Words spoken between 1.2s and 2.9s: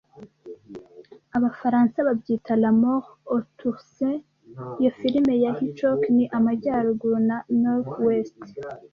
Abafaransa babyita La